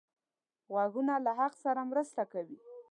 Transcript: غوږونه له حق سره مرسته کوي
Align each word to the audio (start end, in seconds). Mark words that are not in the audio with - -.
غوږونه 0.73 1.13
له 1.25 1.31
حق 1.39 1.53
سره 1.63 1.81
مرسته 1.91 2.23
کوي 2.31 2.57